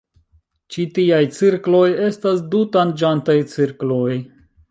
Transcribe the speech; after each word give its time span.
Ĉi 0.75 0.85
tiaj 0.95 1.19
cirkloj 1.39 1.83
estas 2.07 2.41
du-tanĝantaj 2.55 3.39
cirkloj. 3.55 4.13